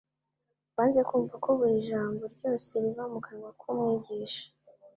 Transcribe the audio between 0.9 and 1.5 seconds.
kumva ko